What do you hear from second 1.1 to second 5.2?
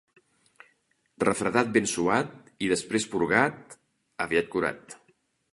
Refredat ben suat i després purgat, aviat curat.